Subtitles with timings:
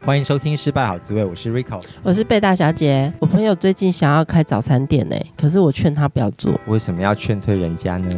[0.00, 3.12] 欢迎收听《失败好滋味》，我是 Rico，我是贝大小姐。
[3.18, 6.58] 我朋友最近想要开早餐店呢，可是我劝他不要做。
[6.66, 8.08] 为什么要劝退人家呢？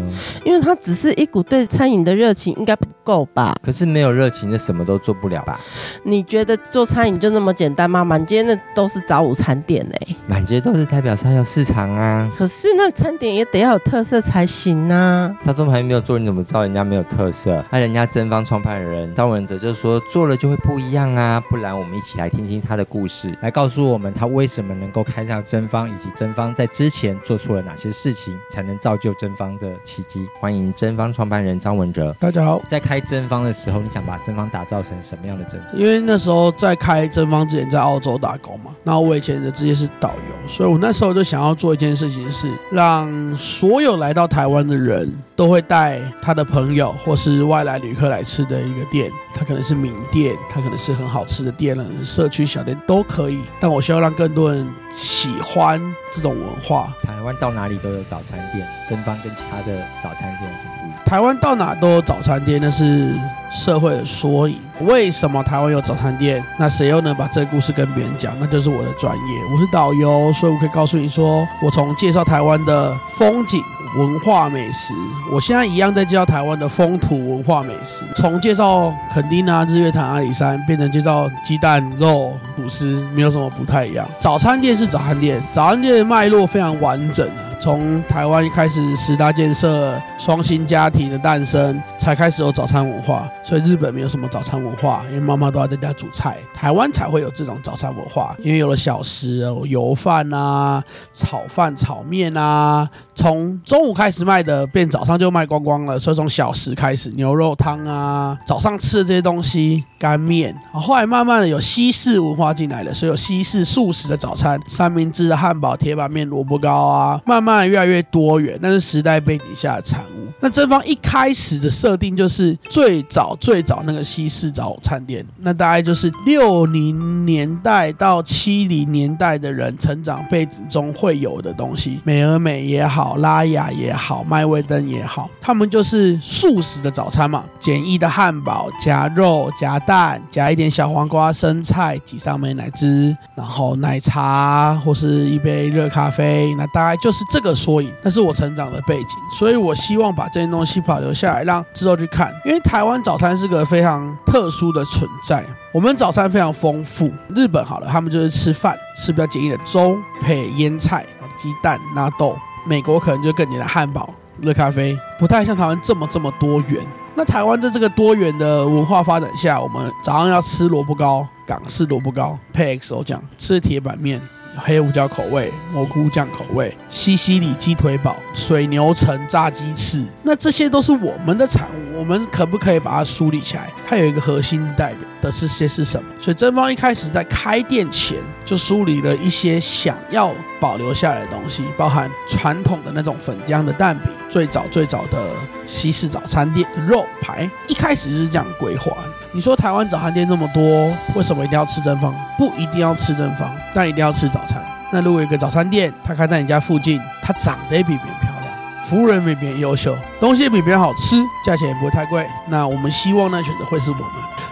[0.45, 3.57] 因为他只是一股对餐饮的热情，应该不够吧？
[3.63, 5.59] 可是没有热情，那什么都做不了吧？
[6.05, 8.05] 你觉得做餐饮就那么简单吗？
[8.05, 12.31] 满街那都是早午餐店呢，满街都是代表才有市场啊。
[12.37, 15.35] 可是那餐点也得要有特色才行啊。
[15.43, 17.65] 他都还没有做，你怎么知道人家没有特色？
[17.71, 21.70] 那人家真方创办人张文哲就说，做了就会不一样啊，不然。
[21.73, 30.27] 我们一起来听听他的故事，来告诉我们他为什么能够开上真方，以及真方在之前做出了哪些事情，才能造就真方的奇迹。
[30.41, 32.15] 欢迎真方创办人张文哲。
[32.19, 35.77] 大家好，在开真方的时候，你想把真方打造成什么样的真方？
[35.77, 51.51] 因为那时候在开真方之前，在澳洲打工嘛，那我以前的职业是导游，所以我那时候就想要做一件事情，是让所有来到台湾的人都会带他的朋友或是外来旅客来吃的一个店，它可能是名店，它可能是很好吃的。
[51.51, 55.81] 店了，社区小店都可以，但我希望让更多人喜欢
[56.13, 56.93] 这种文化。
[57.03, 60.99] 台湾到哪里都有早餐店，真芳跟其他的早餐店有什么不一样？
[61.07, 63.15] 台湾到哪都有早餐店，那是
[63.51, 64.59] 社会的缩影。
[64.81, 66.45] 为什么台湾有早餐店？
[66.59, 68.37] 那谁又能把这个故事跟别人讲？
[68.39, 69.23] 那就是我的专业。
[69.51, 73.63] 我是导游，所以我可以告诉你说，我从介绍台湾的风景。
[73.97, 74.95] 文化美食，
[75.33, 84.07] 我现在一样在介绍台湾的风土文化美食，从介绍垦丁啊、日月潭、阿里山，变成介绍鸡蛋、肉、吐司，没有什么不太一样。
[84.21, 87.29] 早餐店是早餐店，早餐店的脉络非常完整。
[87.61, 93.29] 从台湾一开始，十大建设、双薪家庭的诞生，才开始有早餐文化。
[93.45, 96.39] 所以日本没有什么早餐文化，因为妈妈都要在家煮菜。
[96.55, 102.89] 台湾才会有这种早餐文化，因为有了小食，有油饭啊、炒饭、炒面啊。
[103.15, 105.99] 从中午开始卖的，变早上就卖光光了。
[105.99, 110.57] 所以从小食开始，牛肉汤啊，早上吃的这些东西，干面。
[110.73, 117.50] 后来慢慢的有西式文化进来了，所以有西式素食的早餐，三明治、汉堡、铁板面、萝卜糕啊，慢慢。
[117.67, 120.29] 越来越多元，那是时代背景下的产物。
[120.43, 132.01] 那正方一开始的设定就是最早最早那个西式早餐店，那大概就是六零年代到七零年代的人成长背景中会有的东西。
[132.05, 147.40] 美而美也好，拉雅也好，麦味登也好，他们就是素食的早餐嘛，简易的汉堡夹肉夹蛋夹一点小黄瓜生菜挤上美奶汁，然后奶茶或是一杯热咖啡，那大概就是这。
[147.41, 152.31] 这个缩影，那是我成长的背景，所以我希望把这些东西保留下来，让之后去看。
[152.45, 155.43] 因为台湾早餐是个非常特殊的存在，
[155.73, 157.11] 我们早餐非常丰富。
[157.35, 161.07] 日本好了，他们就是吃饭，吃比较简易的粥配腌菜、
[161.39, 162.37] 鸡蛋、纳豆。
[162.67, 164.13] 美国可能就更简单，汉堡、
[164.43, 166.85] 热咖啡，不太像台湾这么这么多元。
[167.15, 174.21] 那台湾在这个多元的文化发展下，我们早上要吃萝卜糕，港式萝卜糕配 XO 酱，吃铁板面。
[174.61, 181.99] 黑胡椒口味、蘑菇酱口味、西西里鸡腿堡、水牛城炸鸡翅，那这些都是我们的产物。
[182.01, 183.69] 我们可不可以把它梳理起来？
[183.87, 186.09] 它有一个核心代表的是些是什么？
[186.19, 195.31] 所以真方一开始在开店前就梳理了一些想要保留下来的东西，包含传统的那种粉浆的蛋饼，最早最早的
[195.67, 198.97] 西式早餐店肉排，一开始就是这样规划。
[199.33, 202.13] 你说台湾早餐店那么多，为什么一定要吃正方？
[202.37, 204.61] 不一定要吃正方，但一定要吃早餐。
[204.91, 208.53] 那如果有一个早餐店，它开在你家附近，它长得也比别人漂亮，
[208.85, 214.07] 服务人比别人优秀，东西比别人好吃，价钱也不会太贵，那我们希望呢，选择会是我们。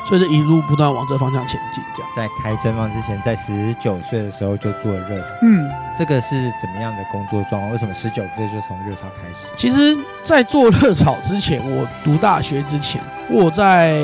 [0.08, 2.10] 所以这一路不断往这方向前进，这样。
[2.16, 5.28] 在开真芳之前，在十九岁的时候就做了热炒。
[5.42, 7.70] 嗯，这个是怎么样的工作状况？
[7.70, 9.46] 为什么十九岁就从热炒开始？
[9.54, 14.00] 其实，在做热炒之前，我读大学之前，我在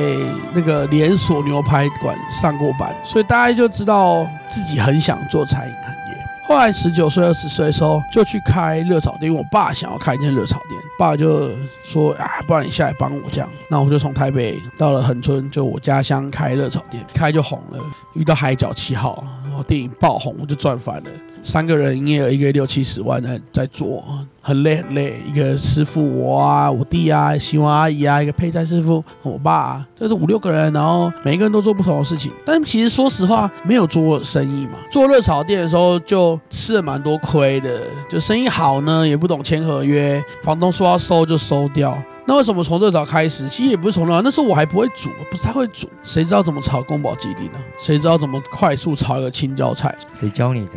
[0.52, 6.14] 那个连锁牛排馆上过班，所以大家就知道自己很想做餐饮行业。
[6.46, 11.50] 后来十九岁、二十岁的时候，就去开热炒店，因为我爸想要开一间热炒店，爸就
[11.82, 13.50] 说啊，不然你下来帮我这样。
[13.69, 17.79] 那我就从台北到了恒春，就我家乡开热炒店，开就红了。
[18.12, 21.11] 遇到海角七号，然后电影爆红，我就赚翻了。
[21.44, 24.02] 三个人营业额一个月六七十万在在做，
[24.41, 25.23] 很累很累。
[25.29, 32.32] 一个师傅我啊，我弟啊，洗碗阿姨啊，一个配菜师傅，我爸啊，这是五六个人，然后每一个人都做不同的事情。
[32.46, 34.79] 但其实说实话，没有做过生意嘛。
[34.91, 41.96] 做热炒店的时候就吃了蛮多亏的，就生意好呢，也不懂签合约，房东说要收就收掉。
[42.26, 43.46] 那为什么从热炒开始？
[43.50, 47.58] 其实也不是从热，那时候我还不会煮，不是太会煮，谁知道怎么炒宫保鸡丁呢？
[47.79, 49.94] 谁知道怎么快速炒一个青椒菜？
[50.14, 50.73] 谁教你的？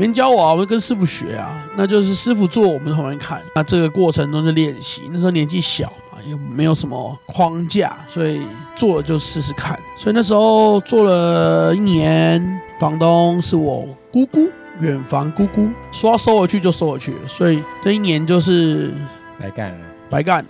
[0.00, 3.38] 没人教我啊，我会跟师傅学啊，那就是师傅做，我们旁边看。
[3.54, 8.40] 那这个过程中就练习，那时候年纪小嘛，也没有什么框架，所以
[8.74, 9.78] 做了就试试看。
[9.98, 12.42] 所以那时候做了一年，
[12.78, 14.48] 房东是我姑姑，
[14.80, 18.94] 远房姑姑，说要收回去就收回去，所以这一年就是
[19.38, 20.48] 白干了，白干了。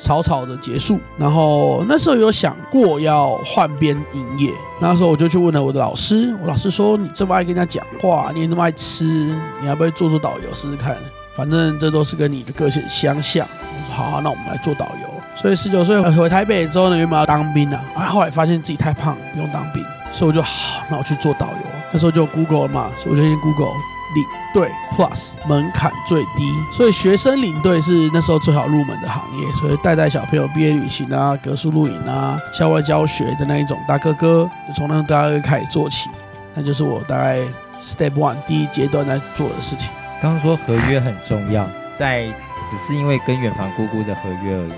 [0.00, 4.50] 草草的结束，然后那时候有想过要换边营业，
[4.80, 9.04] 那时候我就去问了我的老师，我老师说，你这么爱跟人家讲话，你也这么爱吃，
[9.60, 10.96] 你要不要做做导游试试看？
[11.36, 13.46] 反正这都是跟你的个性相像。
[13.60, 15.08] 我说好，那我们来做导游。
[15.34, 21.70] 所以十九岁回台北之后呢，原本要当兵啊，啊，后来发现自己太胖，不用当兵，所以我就好，那我去做导游。
[21.92, 23.74] 那时候就 Google 了嘛，所以我就先 Google。
[24.14, 29.46] 领队 Plus 门槛最低，所以学生领队是那时候最好入门的行业。
[29.54, 36.10] 所以带带小朋友毕业旅行啊、格数露营啊、校外教学的那一种大哥哥，就从那种大哥哥开始做起。
[36.54, 37.38] 那就是我大概
[37.80, 39.90] Step One 第一阶段在做的事情。
[40.20, 42.26] 刚刚说合约很重要，在
[42.70, 44.72] 只是因为跟远房姑姑的合约而已。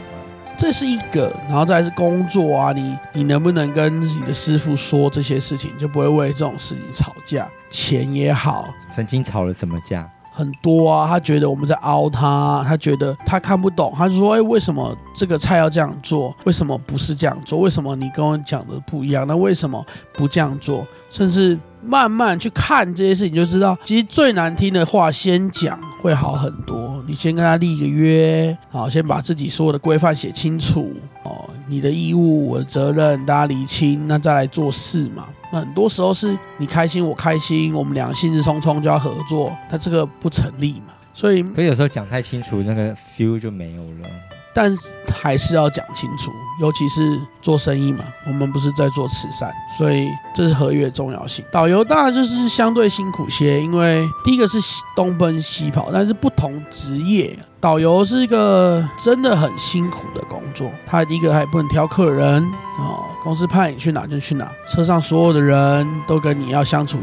[0.56, 7.48] 这是一个，然后再来是工作啊，你你能不能跟你的师傅说这些事情，就不会为这种事情吵架。
[7.74, 10.08] 钱也好，曾经吵了什么架？
[10.30, 16.32] 很多啊，他觉得我们在凹他，他觉得他看不懂，他就说：“哎，为什么这个菜要这样做？
[16.44, 17.58] 为什么不是这样做？
[17.58, 19.26] 为什么你跟我讲的不一样？
[19.26, 27.02] 那为什么不这样做？”甚至慢慢去看这些事情，就知道其实最难听的话先讲会好很多。
[27.08, 30.92] 你先跟他立一个约，好，先把自己所有的规范写清楚
[31.24, 35.26] 哦，你的义务、我的责任，大家理清，那再来做事嘛。
[35.54, 40.92] 很多时候是你开心我开心，我们俩兴致冲冲就要合作，那这个不成立嘛。
[41.12, 44.08] 所以，可有时候讲太清楚，那个 feel 就没有了。
[44.56, 44.72] 但
[45.12, 46.30] 还是要讲清楚，
[46.60, 51.44] 尤其是做生意嘛，我们不是在做慈善，所以这是合约的重要性。
[51.50, 54.58] 导游当然就是相对辛苦些，因为第一个是
[54.94, 60.70] 东奔西跑，但是不同职业，导游是一个真的很辛苦的工作。
[60.86, 62.40] 他第一个还不能挑客人
[62.78, 66.98] 哦，公司派你去哪就去哪，车上所有的人都跟你要相处，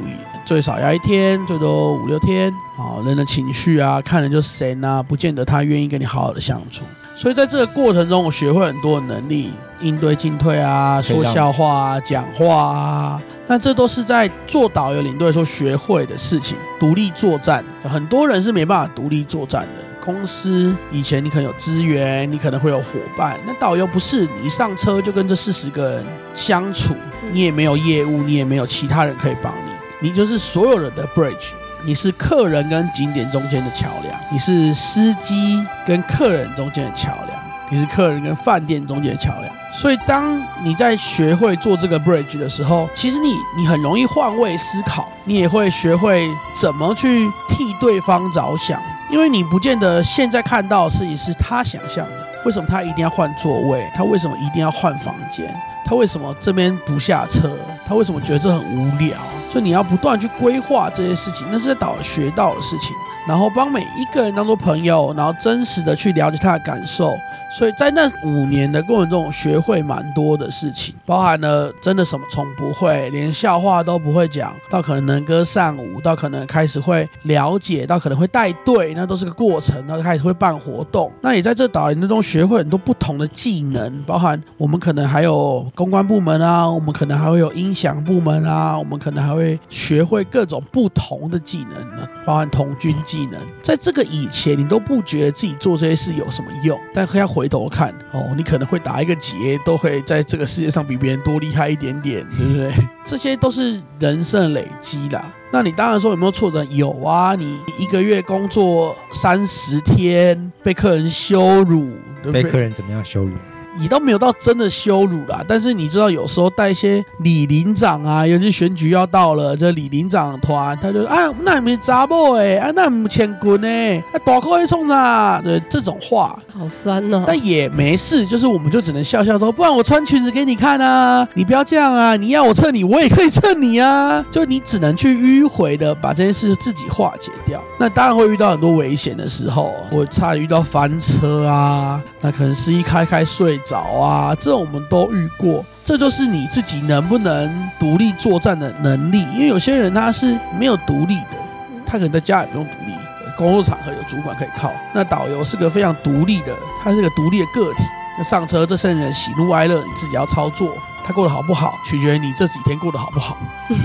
[0.45, 2.53] 最少要一天，最多五六天。
[2.77, 6.83] 哦，人的情绪啊，看人就神啊，不见得他愿意跟你好好的相处。
[7.15, 9.50] 所以在这个过程中，我学会很多的能力，
[9.81, 13.21] 应对进退啊，说笑话啊，讲话啊。
[13.47, 16.56] 但这都是在做导游领队时候学会的事情。
[16.79, 19.90] 独立作战，很多人是没办法独立作战的。
[20.03, 26.95] 公司以前你可能有资源，你可能会有伙伴，那导游不是，你一上车就跟这四十个人相处，
[27.31, 31.51] 你也没有业务，你也没有其他人可以帮你，你就是所有人的 bridge。
[31.83, 39.51] 你是客人跟景点中间的桥梁，你是司机跟客人中间的桥梁，你是客人跟饭店中间的桥梁。
[39.74, 48.80] 所以，当你在学会做这个 bridge 的时候，其实你你很容易换位思考，你也会学会怎么去替对方着想，
[49.11, 52.27] 因为你不见得现在看到的事情是他想象的。
[52.45, 53.87] 为什么他一定要换座位？
[53.93, 55.53] 他为什么一定要换房间？
[55.85, 57.55] 他为什么这边不下车？
[57.85, 59.17] 他为什么觉得这很无聊？
[59.51, 62.95] 所以你要不断去规划这些事情，那是在导学到的事情，
[63.27, 67.13] 然后帮每一个人当做朋友，然后真实的去了解他的感受。
[67.57, 79.85] 所以在那五年的过程中，学会蛮多的事情，包含了真的什么从不会，连笑话都不会讲，到可能能歌善舞，到可能开始会了解，到可能会带队，那都是个过程。
[79.85, 93.37] 然后开始会办活动，那也在这导游中学会很多不同的技能，包含我们可能还有公关部门啊，我们可能还会有音响部门啊，我们可能还会学会各种不同的技能呢，包含童军技能。
[93.61, 97.41] 在这个以前，你都不觉得自己做这些事有什么用，但要回。
[97.42, 102.71] 回头看哦，你可能会打一个结，都会在这个世界上比别人多厉害一点点，对不对？
[103.04, 105.33] 这些都是人生累积啦。
[105.52, 106.64] 那你当然说有没有挫折？
[106.66, 111.90] 有啊，你一个月工作三十天，被客人羞辱，
[112.21, 112.44] 对不对？
[112.44, 113.31] 被客人怎么样羞辱？
[113.80, 115.44] 也都没有到真的羞辱啦。
[115.47, 125.42] 但是你知道，有时候带一些李林长啊，尤其选举要到了，这李林长团，他就啊，那你们查某哎，啊，那你们乾坤哎，啊，大哥会冲啥？
[125.44, 127.23] 对，这种话好酸哦。
[127.25, 134.23] 但也没事，就是我们就只能笑笑说，不然我穿裙子给你看啊，你不要这样啊，你要我蹭你，我也可以蹭你啊。
[134.31, 137.61] 就你只能去迂回的把这件事自己化解掉。
[137.80, 145.63] 那当然会遇到很多危险的时候，我差点遇到翻车啊，那可能司机开开睡着啊，这种我们都遇过。
[145.83, 151.37] 这就是你自己能不能独立作战的能力，因为有些人他是没有独立的，
[151.85, 152.94] 他可能在家也不用独立，
[153.37, 154.71] 工作场合有主管可以靠。
[154.94, 157.83] 那导游是个非常独立的，他是个独立的个体。
[158.18, 163.37] 那上车这些人喜怒哀乐你自己要操作，他过得好不好，取决于你这几天过得好不好。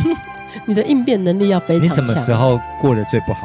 [0.64, 2.04] 你的应变能力要非常强。
[2.04, 3.40] 你什么时候过得最不好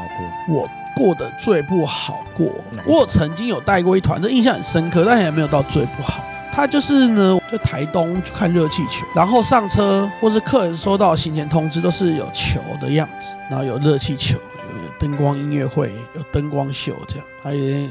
[0.47, 0.55] 过？
[0.55, 2.51] 我过得最不好过。
[2.85, 6.23] 我曾经有带过一团，这印象很深刻，但也没有到最不好。
[6.53, 17.87] 他就是呢，就台东去看热气球，然后上车或是客人收到行前通知，都是有球的样子，然后有热气球，有灯光音乐会，有灯光秀这样，还有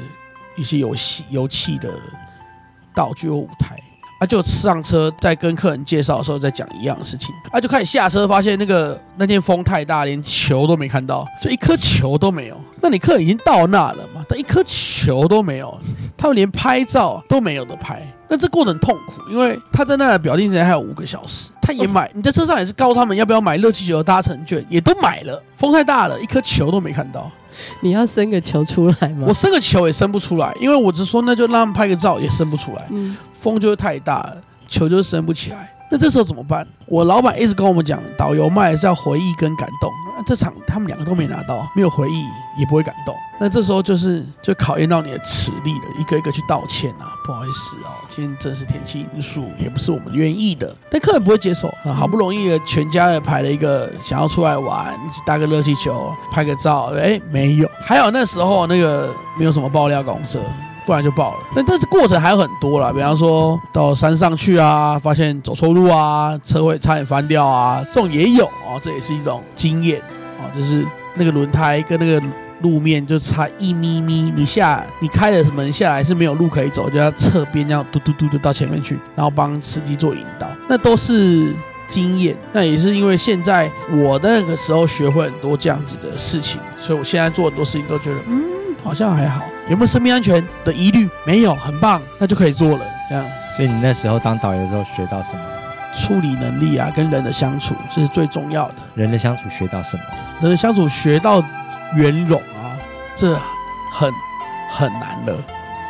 [0.55, 1.91] 一些游戏游戏的
[2.93, 3.75] 道具或舞台。
[4.21, 7.33] 他就上车，在跟客人介绍的时候，在讲一样的事情。
[7.51, 12.55] 他就开始下车，发现那个那天风太大，连球都没看到，就一颗球都没有。
[12.79, 14.23] 那你客人已经到那了嘛？
[14.29, 15.75] 但一颗球都没有，
[16.15, 17.99] 他们连拍照都没有的拍。
[18.29, 22.07] 那这过程痛苦，因为他在那的表定时间还有五个小时，他也买。
[22.13, 25.41] 你在车上也是告诉他们要不要买热气球的搭乘券，也都买了。
[25.57, 27.27] 风太大了，一颗球都没看到。
[27.81, 29.25] 你要伸个球出来吗？
[29.27, 32.85] 我伸个球也伸不出来，因为我只说那就让他们拍个照，也伸不出来。
[32.89, 33.15] 嗯。
[33.33, 34.37] 风就是太大了，
[34.67, 35.73] 球就升不起来。
[35.91, 36.65] 那这时候怎么办？
[36.85, 39.91] 我老板一直跟我们讲，导游卖的是要回忆跟感动。
[40.17, 42.23] 那这场他们两个都没拿到，没有回忆
[42.57, 43.13] 也不会感动。
[43.37, 50.73] 那这时候就是就考验到你的齿力了，一个一个去道歉啊，不好意思哦，今天真是天气因素，也不是我们愿意的。
[50.89, 57.69] 但客人不会接受，好不容易全家的排了一个想要出来玩，一起搭个热气球，拍个照，哎，没有。
[57.81, 60.39] 还有那时候那个没有什么爆料公社。
[60.85, 61.43] 不然就爆了。
[61.55, 69.99] 那但是过程还有很多啦，比方说到山上去啊，发现走错路啊，车会差点翻掉啊，这种也有啊，这也是一种经验
[70.39, 70.85] 啊，就是
[71.15, 72.21] 那个轮胎跟那个
[72.61, 81.53] 路面就差一咪咪，你下你开了门下来是没有路可以走，就要侧边这样嘟嘟嘟嘟到前面去，然后帮司机做引导，那都是
[81.87, 82.35] 经验。
[82.53, 88.41] 那也是因为现在我那个时候学会很多这样子的事情，所以我现在做很多事情都觉得嗯。
[88.83, 91.09] 好像还好，有没有生命安全的疑虑？
[91.25, 92.85] 没有，很棒，那就可以做了。
[93.09, 93.25] 这样，
[93.55, 95.41] 所以你那时候当导游的时候学到什么？
[95.93, 98.75] 处理能力啊，跟人的相处，这是最重要的。
[98.95, 100.03] 人的相处学到什么？
[100.41, 101.43] 人的相处学到
[101.95, 102.71] 圆融啊，
[103.13, 103.33] 这
[103.91, 104.09] 很
[104.69, 105.35] 很难的。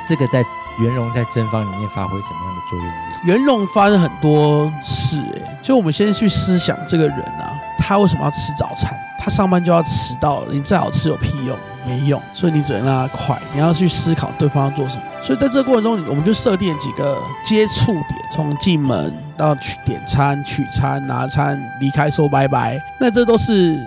[0.10, 0.44] 这个在
[0.80, 2.88] 圆融在真方里面发挥什么样的作用？
[3.26, 8.92] 圆融发生很多事，哎，就我们先去思想这个人啊，他为什么要吃早餐？
[9.20, 11.56] 他上班就要迟到了，你再好吃有屁用？
[11.86, 13.40] 没用，所以你只能让他快。
[13.54, 15.04] 你要去思考对方要做什么。
[15.22, 23.78] 所以在这个过程中，我们就设定几个接触点，从进门到取点餐、取餐、拿餐、离开说拜拜，那这都是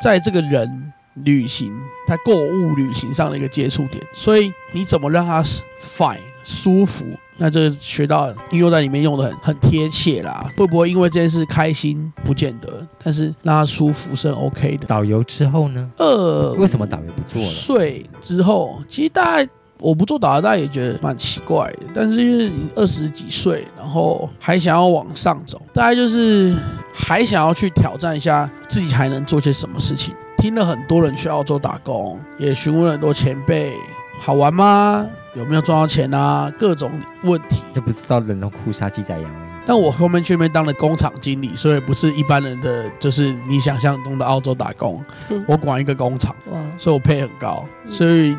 [0.00, 1.72] 在这个人旅行、
[2.06, 4.02] 他购物旅行上的一个接触点。
[4.12, 7.06] 所以你怎么让他 fine 舒服？
[7.38, 12.12] 那这个学到应用在里面用的很很贴切啦，会不会因为这件事开心？
[12.24, 14.86] 不见得，但是让他舒服是很 OK 的。
[14.86, 15.90] 导游之后呢？
[15.96, 17.48] 呃，为什么导游不做了？
[17.48, 19.48] 岁之后，其实大概
[19.78, 21.86] 我不做导游，大家也觉得蛮奇怪的。
[21.94, 26.54] 但是因为你二十几岁，然后还想要往上走，大概就是
[26.94, 30.14] 还想要去挑战一下自己还能做些什么事情。
[30.36, 33.74] 听了很多人去澳洲打工，也询问了很多前辈，
[34.18, 35.08] 好玩吗？
[35.34, 36.52] 有没有赚到钱啊？
[36.58, 36.90] 各种
[37.22, 39.30] 问题，就不知道人都哭杀鸡宰羊。
[39.64, 45.02] 但我后面去那边当了工厂经理，所以不是一般人的，就是你想象中的澳洲打工。
[45.46, 46.34] 我管一个工厂，
[46.76, 48.36] 所以我配很高，所以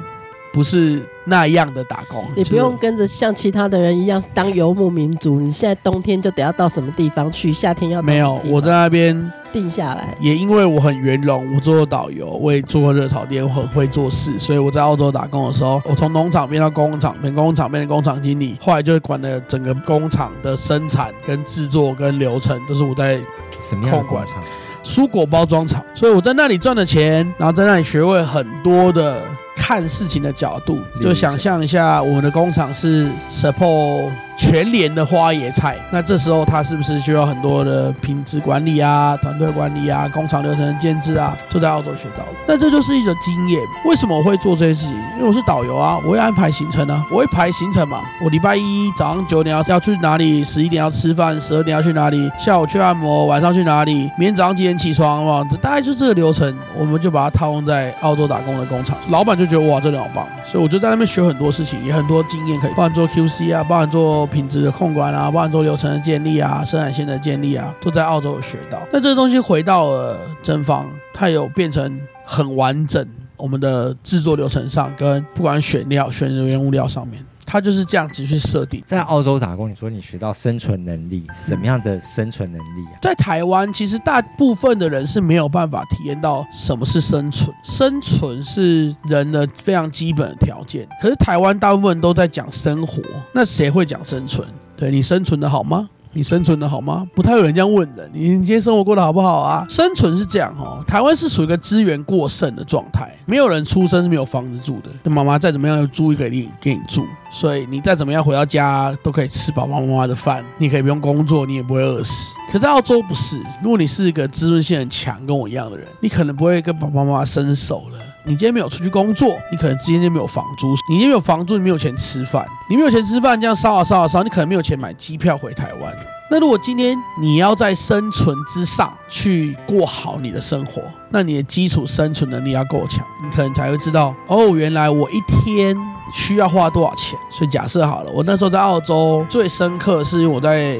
[0.54, 2.24] 不是那样的打工。
[2.36, 5.42] 你不用跟着像其他的人一样当游牧民族。
[5.42, 8.40] 你现在冬天就得要到什么地方去，夏天要到没有？
[8.46, 9.32] 我在那边。
[9.52, 23.20] 定下来，也因为我很圆融，我做过导游，我也做过热炒店，我很会做事，所以我在澳洲打工的时候，我从农场变到工厂，变工厂变成工厂经理，后来就管了整个工厂的生产、跟制作、跟流程，都是我在
[23.62, 24.44] 什么样的工厂？
[24.84, 29.22] 蔬果包装厂，所以我在那里赚了钱，然后在那里学会很多的
[29.66, 34.12] 看事情的角度，就想象一下，我们的工厂是 support。
[34.38, 42.32] 全年的花椰菜，那这时候他是不是需要很多的品质管理啊、团队管理啊、工厂流程的建制啊，都在澳洲学到的。
[42.48, 43.60] 那这就是一种经验。
[43.86, 44.96] 为什么我会做这些事情？
[45.16, 48.02] 因为我是导游啊，我会安排行程啊，我会排行程嘛。
[48.24, 55.48] 我礼拜一早上九点要要去哪里，十一点要吃饭，十二点要去哪里，下午去按摩，晚上去哪里，明天早上几点起床嘛？
[55.62, 58.98] 大概就这个流程，我们就把它套用在澳洲打工的工厂。
[59.10, 68.82] 老板就觉得哇，这里好棒，所以我就在那边学很多事情，也很多经验可以，包含做 QC 啊，包含做品质的控管啊，包含做流程的建立啊，生产线的建立啊，都在澳洲有学到。
[68.92, 73.08] 那这个东西回到了真方，它有变成很完整。
[73.36, 78.84] 我们的制作流程上，跟不管选料、选人员物料上面，它就是这样子去设定。
[78.86, 82.98] 在澳洲打工，你说你学到生存能力，什么样的生存能力啊？
[83.02, 87.56] 在台湾，其实大部分的人是没有办法体验到什么是生存。
[87.64, 90.88] 生存是人的非常基本的条件。
[91.02, 93.02] 可是台湾大部分人都在讲生活，
[93.34, 94.48] 那谁会讲生存？
[94.76, 95.90] 对，你生存的好吗？
[96.16, 97.08] 你生存的好吗？
[97.16, 98.08] 不太有人这样问的。
[98.14, 99.66] 你今天生活过得好不好啊？
[99.68, 104.90] 生存是这样哦，台湾是属于一个资源过剩的状态，没有人出生是没有房子住的。
[105.02, 112.36] 那妈妈再怎么样，又租一个给你给你住，所以你再怎么样回到家都可以吃爸爸妈妈的饭，你可以不用工作，你也不会饿死。
[112.52, 118.00] 可是澳洲不是，如果你是一个自尊心很强，跟我一样的人，你可能不会跟爸爸妈妈伸手了。
[118.26, 120.70] 你今天没有出去工作，你可能今天就没有房租。
[120.88, 122.48] 你今天没有房租，你没有钱吃饭。
[122.70, 125.94] 你没有钱吃饭，这样烧啊烧啊烧，你可能没有钱买机票回台湾。
[126.32, 135.78] 那如果今天你要在生存之上去过好你的生活，那你的基础生存能力要够强，你可能才会知道哦，原来我一天
[136.14, 137.20] 需要花多少钱。
[137.30, 140.80] 所以假设好了，我那时候在澳洲最深刻是因为我在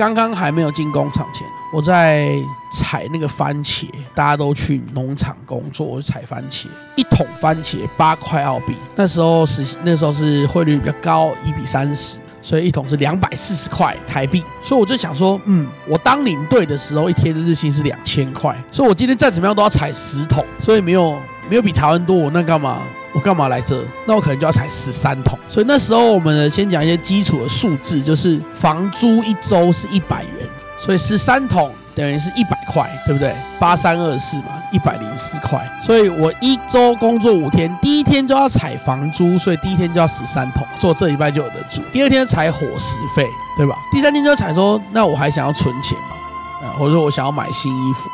[0.00, 1.46] 刚刚还没有进工厂前。
[1.70, 2.32] 我在
[2.72, 22.78] 采那个番茄，大家都去农场工作，我采番茄，一桶番茄八块澳币，那时候是那时候是汇率比较高，一比三十，所以一桶是两百四十块台币，所以我就想说，嗯，我当领队的时候一天的日薪是两千块，所以我今天再怎么样都要采十桶，所以没有没有比台湾多，我那干嘛？
[23.12, 23.82] 我干嘛来这？
[24.06, 30.48] 那我可能就要采十三桶，所以那时候我们呢先讲一些基础的数字，就是房租一周是一百元。
[30.78, 33.34] 所以十三桶等于是一百块，对不对？
[33.58, 35.60] 八三二四嘛，一百零四块。
[35.82, 41.82] 所以我一周工作五天，第一天就要采房租，所以第一天就要十三桶，做这礼拜就有的住。
[41.92, 43.26] 第二天采伙食费，
[43.58, 43.76] 对吧？
[43.92, 46.66] 第三天就要采说，那我还想要存钱嘛？
[46.66, 48.08] 啊，或者说我想要买新衣服？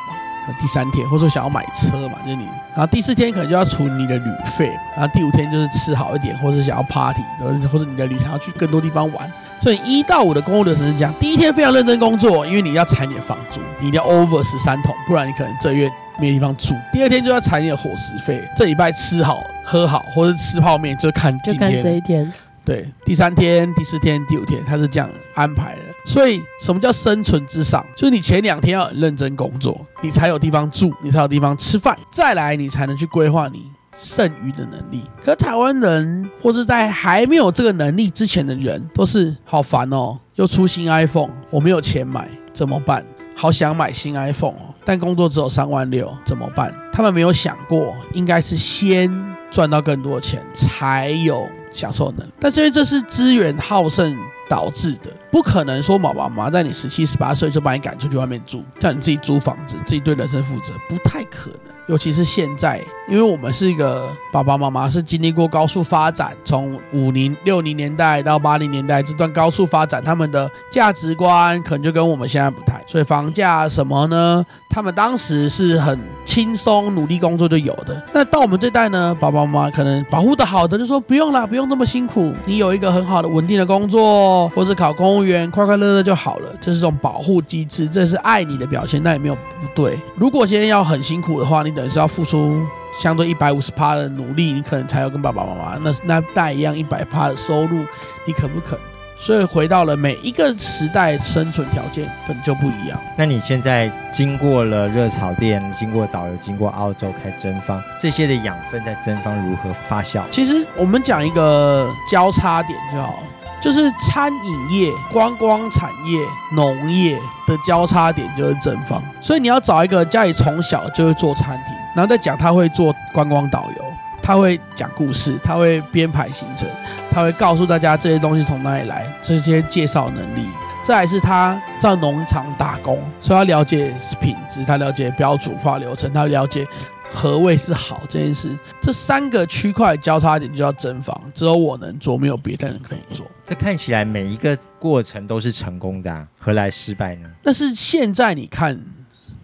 [0.60, 2.18] 第三天，或者说想要买车嘛？
[2.24, 2.44] 就是你。
[2.74, 9.30] 然后第四天可能就要出你的旅费，然后第五天就是吃好一点，或者是想要 party，或者你的旅程要去更多地方玩。
[9.58, 16.74] 所以一到五的工作流程是这样：第一天非常认真工作，因为你要采你的房租，你一定要 over 十三桶，不然你可能这月没地方住。
[16.92, 21.70] 第二天就要采你的伙食费，这礼拜吃好喝好，或者吃泡面就看今天。
[21.70, 22.32] 就看这一天。
[22.64, 25.80] 对，第三天、第四天、第五天，他是这样安排的。
[26.06, 27.84] 所以什么叫生存之上？
[27.96, 33.70] 就是你前两天要很认真工作，你才有地方住，你才有地方吃饭，再来你才能去规划你。
[33.98, 43.02] 剩余的能力，可台湾人或是在还没有这个能力之前的人，都是好烦哦，又出新 iPhone，我没有钱买怎么办？
[43.34, 46.70] 好想买新 iPhone 哦，但工作只有三万六怎么办？
[46.92, 49.10] 他们没有想过，应该是先
[49.50, 52.30] 赚到更多钱，才有享受能力。
[52.38, 54.14] 但是因为这是资源好胜
[54.46, 61.58] 导致的，不可能说爸爸妈妈在你十七、十八岁就把你赶出去外面住，叫你自己租房子，自己对人生负责，不太可能。
[61.88, 74.42] 尤其是现在，因为我们是一个爸爸妈妈是经历过高速发展，从五零六零年代到八零年代这段高速发展，他们的价值观可能就跟我们现在不太，所以房价什么呢？
[74.70, 78.02] 他们当时是很轻松努力工作就有的。
[78.12, 89.40] 那到我们这代呢，爸爸妈妈可能保护的好的就说不用啦，不用这么辛苦，你有一个很好的稳定的工作，或者考公务员，快快乐乐就好了，这是种保护机制，这是爱你的表现，那也没有不
[89.72, 89.96] 对。
[90.16, 91.76] 如果现在要很辛苦的话，你。
[91.76, 92.62] 等于是要付出
[92.98, 97.84] 相对一百五十趴的努力，你可能才有跟爸爸妈妈那那代一样一百趴的收入，
[98.24, 98.78] 你肯不肯？
[99.18, 103.00] 所以回到了每一个时代，生存条件本就不一样。
[103.16, 110.22] 那你现在经过了热炒店，经过导游，经过澳洲开蒸方，这些的养分在蒸方如何发酵？
[110.30, 113.14] 其实我们讲一个交叉点就好。
[113.58, 116.20] 就是餐饮业、观光产业、
[116.54, 117.16] 农业
[117.48, 123.84] 的交叉点就是蒸方，所以你要找一个家里从小就会做餐厅，然后再讲他会做观光导游，
[124.26, 126.68] 他会讲故事，他会编排行程，
[127.12, 130.48] 他会告诉大家这些东西从哪里来，这些介绍能力。
[130.82, 136.66] 再来是他在农场打工，所以他了解品质，他了解标准化流程，他了解
[137.12, 138.50] 何谓是好这件事。
[138.82, 143.24] 这三个区块交叉点就叫真房，只有我能做，没有别的人可以做。
[143.44, 147.28] 这看起来每一个过程都是成功的啊，何来失败呢？
[147.44, 148.76] 但是现在你看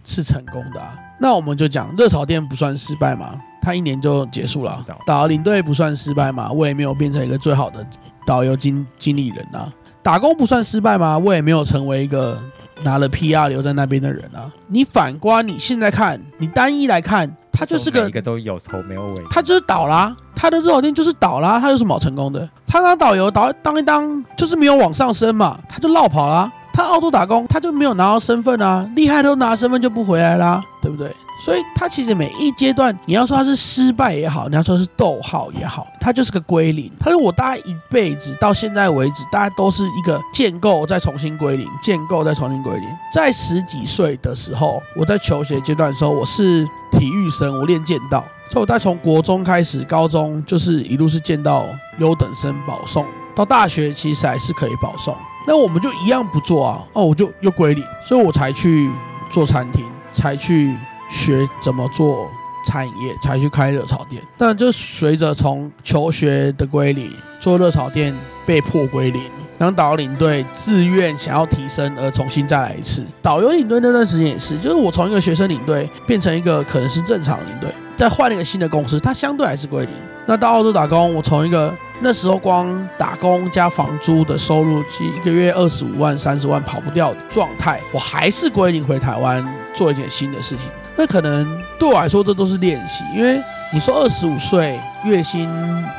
[0.03, 3.41] 是成功的啊，那我们就讲热炒店不算失败吗？
[3.63, 4.85] 他一年就结束了。
[5.07, 6.51] 导游领队不算失败嘛？
[6.51, 7.87] 我也没有变成一个最好的
[8.27, 9.73] 导游经经理人啊。
[10.03, 11.17] 打工不算失败吗？
[11.17, 12.37] 我也没有成为一个
[12.83, 14.51] 拿了 PR 留在那边的人啊。
[14.67, 22.49] 你反观你现在看，你单一来看，他就是个一个都有头没有尾，他就是倒啦，他的热炒店就是倒啦，他有什么好成功的？
[22.67, 26.51] 他当导游导当一当就是没有往上升嘛，他就落跑啦。
[26.75, 31.15] 他澳洲打工他就没有拿到身份啊，厉害都拿身份就不回来啦，对不对？
[31.45, 36.89] 所以他其实每一阶段，你要说他是失败也好，你要说是逗号也好，他就是个归零。
[37.01, 42.89] 他说我大概一辈子到现在为止，大家都是一个建构再重新归零，建构再重新归零。
[43.13, 51.67] 在十几岁的时候，我在求学阶段的时候，我是体育生，我练剑道，所以我在从国中开始，高中就是一路是剑道
[51.99, 55.13] 优等生保送，到大学其实还是可以保送。
[55.45, 58.89] 那我们就一样不做啊，哦，我就又归零，所以我才去
[59.29, 60.73] 做餐厅，才去。
[61.13, 62.29] 学怎么做
[62.67, 64.23] 餐饮业，才去开热炒店。
[64.39, 68.15] 但就随着从求学的归零，做热炒店
[68.47, 69.23] 被迫归零，
[69.59, 73.05] 当导游领队自愿想要提升而重新再来一次。
[73.21, 79.91] 导游领队那段时间也是，就是我从一个学生领队变成一个可能是正常领队，再换了一个新的公司，它相对还是归零。
[80.25, 89.45] 那到澳洲打工，我从一个那时候光打工加房租的收入，一个月二十五万、三十万跑不掉的状态，我还是归零回台湾
[89.75, 90.69] 做一件新的事情。
[90.97, 91.47] 那可能
[91.79, 93.05] 对我来说，这都是练习。
[93.15, 93.41] 因为
[93.73, 95.49] 你说二十五岁月薪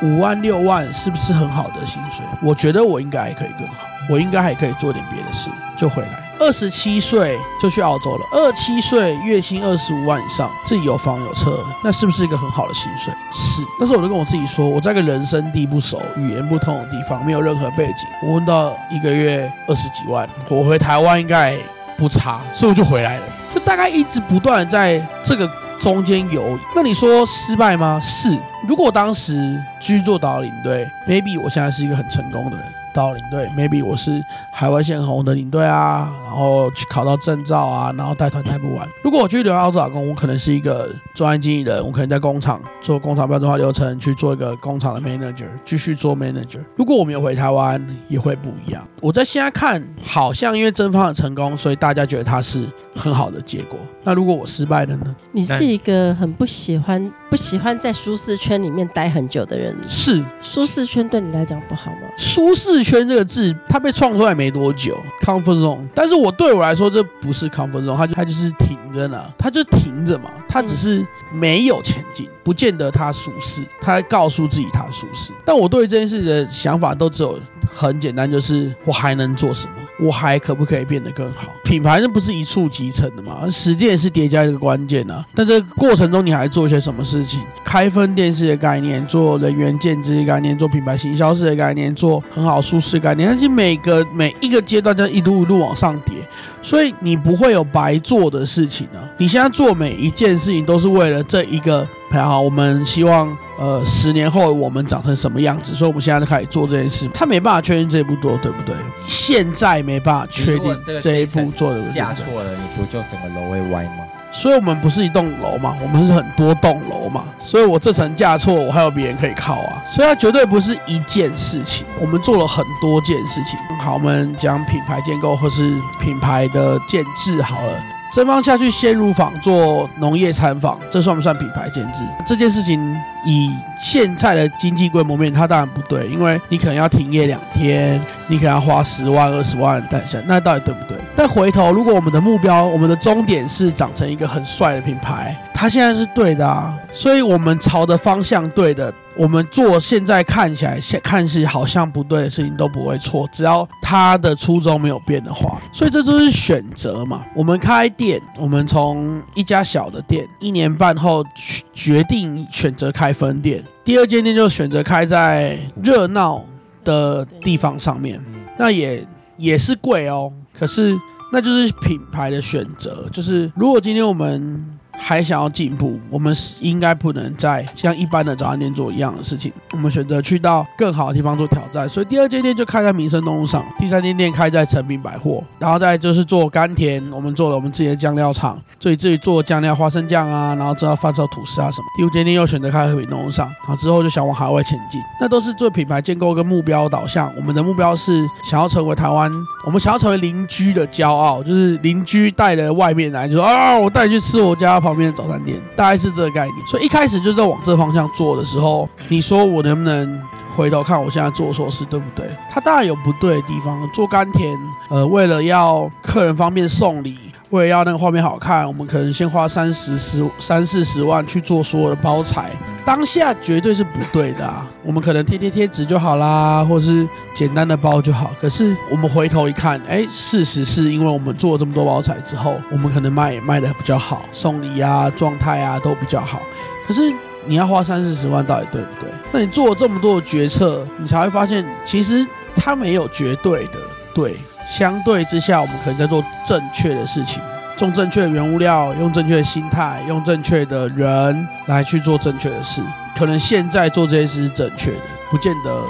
[0.02, 2.24] 五万六万，是不是很好的薪水？
[2.42, 6.20] 我觉得我应该还可以更好，我应该还可以做点别的事，就回来。
[6.40, 13.14] 二十七岁就去澳洲了，二十七岁月薪二十五万以上，自己有房有车，那是不是一个很好的薪水？
[13.32, 13.62] 是。
[13.78, 21.56] 但是我就跟我自己说，我在个人生地不熟、语言不通的地方，没有任何背景，我问到一个月二十几万，我回台湾应该
[21.96, 23.22] 不差，所以我就回来了。
[23.54, 28.00] 就大概一直不断在这个中间游，那你说失败吗？
[28.02, 28.36] 是。
[28.66, 29.34] 如果当时
[29.80, 32.66] 继续做导领队，maybe 我现在是一个很成功的人。
[32.94, 38.88] 到领队，maybe 我是海外线红的领队啊，然后去考到证照啊，然后带团带不完。
[39.02, 46.60] 如果我去留在澳洲打工，我可能是一个专业经理人，我可能在工厂做工厂标准化流程，去做一个工厂的 manager，继续做 manager。
[46.76, 48.86] 如果我没有回台湾，也会不一样。
[49.00, 52.64] 我在现在看，好像因为真芳很成功，所以大家觉得他是
[52.94, 53.78] 很好的结果。
[54.04, 55.16] 那如果我失败了呢？
[55.32, 59.76] 你是一个很不喜欢不喜欢在舒适圈里面待很久的人。
[59.88, 60.22] 是。
[60.42, 62.08] 舒适圈对你来讲不好吗？
[62.16, 62.84] 舒适。
[62.84, 65.88] 圈这个字，它被创出来没多久，comfort zone。
[65.94, 75.32] 但是我对我来说，这不是 comfort zone，它就它就是停着呢，它就停着嘛，它只是没有前进，不见得它舒适，它告诉自己它舒适。
[75.46, 77.38] 但我对这件事的想法都只有
[77.72, 79.74] 很简单，就是我还能做什么？
[80.04, 81.48] 我还可不可以变得更好？
[81.64, 83.48] 品牌那不是一蹴即成的嘛？
[83.48, 85.24] 时间也是叠加一个关键啊。
[85.34, 87.40] 但这过程中，你还做些什么事情？
[87.64, 93.28] 开分店式的概念，做人员建制的概念，做品牌行销式的概念，做很好舒适概念。
[93.28, 96.14] 但是每个每一个阶段，就一路一路往上叠。
[96.60, 107.08] 所以你不会有白做的事情呢、你现在做每一件事情都是为了这一个，好，我们希望呃十年后我们长成什么样子，所以我们现在就开始做这件事。
[107.14, 108.74] 他没办法确定这一步做对不对？
[109.06, 111.96] 现在没办法确定这一步做的对不对？
[111.96, 114.04] 架错了，你不就整个楼会歪吗？
[114.32, 117.24] 所以我们不是一栋楼嘛，我们是很多栋楼嘛。
[117.38, 119.80] 所以我这层架错，我还有别人可以靠啊。
[119.86, 123.56] 所以它绝对不是一件事情，我们做了很多件事情。
[123.78, 127.72] 好，我们讲品牌建构或是品牌的建制好了。
[128.14, 132.04] 真芳下去鲜乳坊做农业参访，这算不算品牌建制？
[132.24, 132.80] 这件事情
[133.26, 140.96] 以现在的经济规模面，它当然不对，因为你可能要停业两天，你可能要花十万二十万带下，那到底对不对？
[141.16, 148.94] 但回头，如果我们的目标，我们的终点是长成一个很帅的品牌，它现在是对的啊，所以我们朝的方向对的。
[149.16, 155.60] 我们做现在看起来、看似好像不对的事情都不会错，只要他的初衷没有变的话。
[155.72, 157.24] 所以这就是选择嘛。
[157.34, 161.24] 我们开店，我们从一家小的店，一年半后
[161.72, 166.44] 决定选择开分店，第二间店就选择开在热闹
[166.82, 168.20] 的地方上面，
[168.58, 170.32] 那也也是贵哦。
[170.52, 170.98] 可是
[171.32, 174.73] 那就是品牌的选择，就是如果今天我们。
[174.98, 179.52] 还想要进步，我们是应该不能再像一般的早餐店做一样的事情。
[179.72, 191.86] 我们选择去到更好的地方做挑战，所以第二间店就开在民生东路上，第三间店开在诚品百货，然后再就是做甘甜，我们做了我们自己的酱料厂，自己自己做酱料花生酱啊，然后知道发售吐司啊什么。
[191.96, 197.32] 第五间店又选择开在和平东路上，然后之后就想往海外前进，那都是做品牌建构跟目标导向。
[197.36, 199.30] 我们的目标是想要成为台湾，
[199.66, 206.66] 我们想要成为邻居的骄傲，就是邻居带了外面来就说啊，我带你去吃我家旁边的早餐店，大概是这个概念。
[206.66, 210.22] 所以一开始就在往这方向做的时候，你说我能不能
[210.54, 212.30] 回头看我现在做错事对不对？
[212.50, 213.74] 他当然有不对的地方。
[213.92, 214.56] 做甘甜，
[214.88, 217.18] 呃，为了要客人方便送礼，
[217.54, 222.50] 为了要那个画面好看，我们可能先花三十十三四十万去做所有的包材。
[222.84, 224.66] 当下绝对是不对的啊！
[224.82, 228.32] 我们可能贴贴贴纸就好啦，或者是简单的包就好。
[228.40, 236.42] 可是我们回头一看，哎，事实是因为我们做了这么多包材之后，我们可能卖也卖得比较好，送礼啊、状态啊都比较好。
[236.88, 237.00] 可是
[237.46, 239.08] 你要花三四十万，到底对不对？
[239.32, 243.78] 那你做了这么多的决策，你才会发现，其实它没有绝对的
[244.12, 244.36] 对。
[244.66, 247.42] 相对之下，我们可能在做正确的事情。
[247.76, 252.80] 种正确的原物料，用正确的心态，用正确的人来去做正确的事。
[253.16, 255.00] 可能现在做这些事是正确的，
[255.30, 255.84] 不见得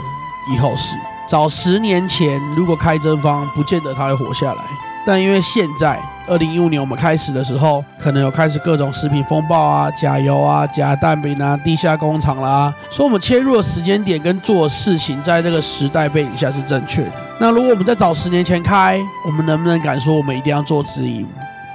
[0.54, 0.94] 以后是。
[1.28, 4.62] 早十年前如果开真方，不见得他会活下来。
[5.06, 17.12] 但因为现在二零一五年我们开始的时候，可能有开始各种食品风暴啊、假油啊、假蛋饼啊、地下工厂啦，所以我们切入的时间点跟做事情，在这个时代背景下是正确的。
[17.40, 21.26] 那如果我们在早十年前开，我们能不能敢说我们一定要做直营？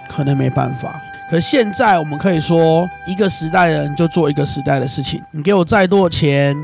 [0.07, 5.21] 可能没办法，可现在我们可以说，一个时代的人就做一个时代的事情。
[5.31, 6.57] 你给我再多的钱，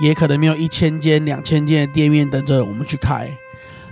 [0.00, 3.28] 也可能没有一千间、两千间的店面等着我们去开。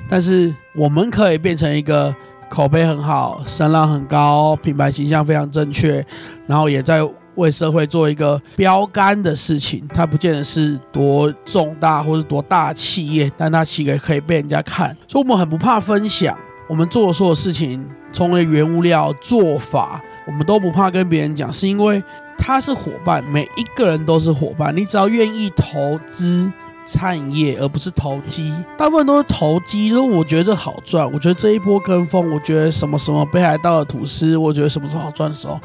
[0.08, 2.14] 但是我们可以变成一个
[2.48, 6.04] 口碑很好、声浪很高、品牌形象非常正确，
[6.46, 7.02] 然后也在
[7.40, 9.86] 为社会做一个标杆的事情。
[9.92, 14.96] 它不见得是多重大或是多大企业，但它其实可以被人家看。
[15.08, 16.36] 所以我们很不怕分享，
[16.68, 17.84] 我们做的所有事情。
[18.12, 22.02] 从原物料做法，我们都不怕跟别人讲，是因为
[22.36, 24.76] 他是伙伴，每一个人都是伙伴。
[24.76, 26.50] 你只要愿意投资
[26.84, 29.86] 餐饮业，而不是投机，大部分都是投机。
[29.86, 35.60] 因为我觉得这好赚，我觉得这一波跟风，我觉得什么什么北海道的吐司，我觉得什么时候好赚的时候，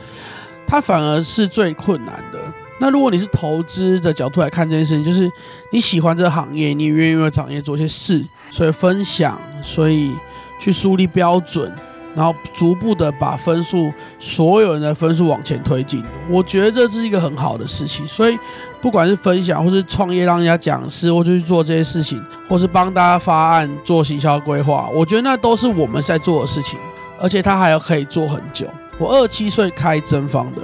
[0.67, 2.39] 它反而是最困难的。
[2.79, 5.31] 那如果你是投资的角度来看这件事情，就是
[5.71, 10.11] 你喜欢这个行业，你愿意为行业做些事，所以分享，所以
[10.59, 11.71] 去树立标准。
[12.15, 18.07] 然后逐步的把分数，所有人的分数往前推进，我觉得这是一个很好的事情。
[18.07, 18.39] 所以，
[18.79, 26.79] 不管是分享，或是创业让人家讲师，或者去做这些事情，或是帮大家发案做行销规划，我觉得那都是我们在做的事情。
[27.19, 28.65] 而且他还要可以做很久。
[28.97, 30.61] 我二十七岁开真房的，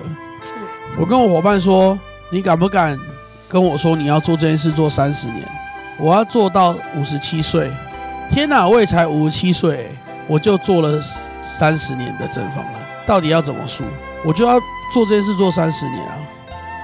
[0.97, 1.97] 我跟我伙伴说
[2.31, 2.97] ：“你敢不敢
[3.49, 5.47] 跟我说你要做这件事做三十年？
[5.99, 7.71] 我要做到五十七岁。”
[8.31, 9.89] 天哪，我也才五十七岁。
[10.27, 11.01] 我就做了
[11.41, 13.83] 三十年的真房了，到底要怎么输？
[14.23, 14.57] 我就要
[14.93, 16.15] 做这件事做三十年啊！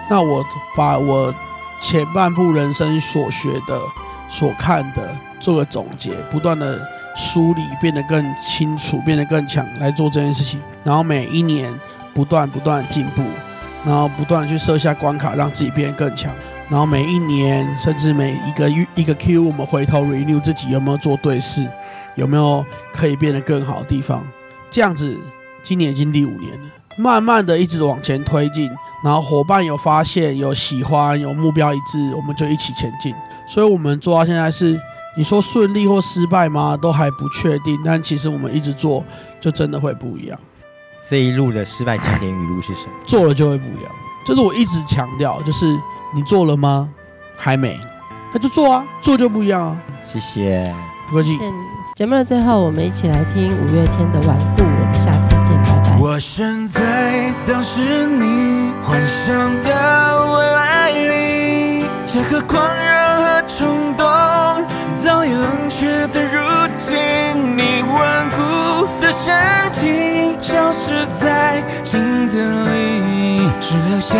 [0.09, 0.43] 那我
[0.75, 1.33] 把我
[1.79, 3.79] 前半部人生所学的、
[4.27, 6.77] 所看的做个总结，不断的
[7.17, 10.61] 梳理，变得更清楚，变得更强，来做这件事情。
[10.83, 11.73] 然后每一年
[12.13, 13.23] 不断不断进步，
[13.83, 16.31] 然后不断去设下关卡，让自己变得更强。
[16.69, 21.67] 然后每一年，甚至每一个月一个 Q，我们回头 renew 自己有没有做对事，
[22.15, 24.23] 有没有可以变得更好的地方。
[24.69, 25.17] 这样子，
[25.63, 28.69] 今年已经第五年了，慢慢的一直往前推进。
[29.03, 33.15] 然后伙伴有发现、有喜欢、有目标一致，我们就一起前进。
[33.47, 34.77] 所以，我们做到现在是，
[35.17, 36.77] 你说顺利或失败吗？
[36.77, 37.77] 都还不确定。
[37.83, 39.03] 但其实我们一直做，
[39.41, 40.39] 就真的会不一样。
[41.09, 42.91] 这一路的失败经典语录是什么？
[43.05, 43.91] 做了就会不一样。
[44.25, 45.65] 就是我一直强调，就是。
[46.15, 46.89] 你做了吗？
[47.35, 47.77] 还没，
[48.31, 49.77] 那就做啊，做就不一样啊。
[50.09, 50.73] 谢谢，
[51.09, 51.37] 不客气。
[51.95, 55.99] 节目的最后，我们一起来听五月天的《顽固》，我们下次见，拜拜。
[55.99, 61.26] 我身在当时你幻想的未来里，
[62.09, 64.07] 这个狂热和冲动
[64.95, 66.39] 早已冷却的，如
[66.77, 66.97] 今
[67.57, 69.35] 你顽固的神
[69.73, 74.17] 情消失在镜子里，只留下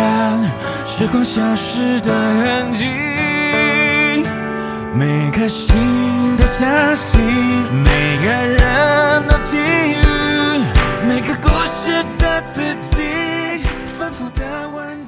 [0.84, 2.84] 时光消失的痕迹。
[4.94, 9.56] 每颗心都相信，每个人都给
[9.92, 9.96] 予，
[11.08, 13.64] 每个故事的自己，
[13.98, 15.07] 反复的问。